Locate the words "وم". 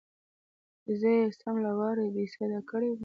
2.91-2.99